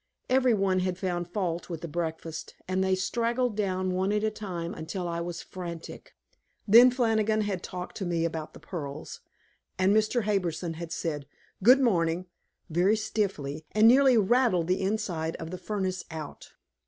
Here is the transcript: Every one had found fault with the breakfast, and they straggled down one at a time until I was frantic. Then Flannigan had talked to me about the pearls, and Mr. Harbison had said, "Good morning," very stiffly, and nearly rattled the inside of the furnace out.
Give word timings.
Every 0.31 0.55
one 0.55 0.79
had 0.79 0.97
found 0.97 1.27
fault 1.27 1.69
with 1.69 1.81
the 1.81 1.87
breakfast, 1.87 2.55
and 2.67 2.83
they 2.83 2.95
straggled 2.95 3.55
down 3.55 3.91
one 3.91 4.11
at 4.11 4.23
a 4.23 4.31
time 4.31 4.73
until 4.73 5.07
I 5.07 5.21
was 5.21 5.43
frantic. 5.43 6.15
Then 6.67 6.89
Flannigan 6.89 7.41
had 7.41 7.61
talked 7.61 7.97
to 7.97 8.05
me 8.07 8.25
about 8.25 8.55
the 8.55 8.59
pearls, 8.59 9.21
and 9.77 9.95
Mr. 9.95 10.23
Harbison 10.23 10.73
had 10.73 10.91
said, 10.91 11.27
"Good 11.61 11.81
morning," 11.81 12.25
very 12.67 12.95
stiffly, 12.97 13.63
and 13.73 13.87
nearly 13.87 14.17
rattled 14.17 14.65
the 14.65 14.81
inside 14.81 15.35
of 15.35 15.51
the 15.51 15.59
furnace 15.59 16.03
out. 16.09 16.49